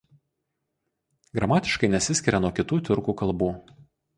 [1.39, 3.53] Gramatiškai nesiskiria nuo kitų tiurkų kalbų.